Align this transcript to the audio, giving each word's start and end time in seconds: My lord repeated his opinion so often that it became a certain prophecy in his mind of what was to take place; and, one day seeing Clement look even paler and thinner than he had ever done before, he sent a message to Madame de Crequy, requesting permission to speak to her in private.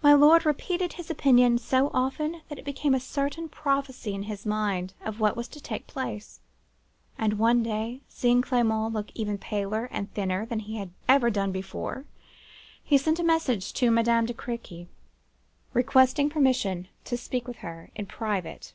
My 0.00 0.12
lord 0.12 0.46
repeated 0.46 0.92
his 0.92 1.10
opinion 1.10 1.58
so 1.58 1.90
often 1.92 2.40
that 2.48 2.56
it 2.60 2.64
became 2.64 2.94
a 2.94 3.00
certain 3.00 3.48
prophecy 3.48 4.14
in 4.14 4.22
his 4.30 4.46
mind 4.46 4.94
of 5.04 5.18
what 5.18 5.36
was 5.36 5.48
to 5.48 5.60
take 5.60 5.88
place; 5.88 6.38
and, 7.18 7.36
one 7.36 7.64
day 7.64 8.00
seeing 8.08 8.42
Clement 8.42 8.92
look 8.94 9.10
even 9.16 9.38
paler 9.38 9.86
and 9.90 10.08
thinner 10.14 10.46
than 10.46 10.60
he 10.60 10.76
had 10.76 10.90
ever 11.08 11.30
done 11.30 11.50
before, 11.50 12.04
he 12.84 12.96
sent 12.96 13.18
a 13.18 13.24
message 13.24 13.72
to 13.72 13.90
Madame 13.90 14.26
de 14.26 14.34
Crequy, 14.34 14.86
requesting 15.72 16.30
permission 16.30 16.86
to 17.04 17.16
speak 17.16 17.46
to 17.46 17.54
her 17.54 17.90
in 17.96 18.06
private. 18.06 18.72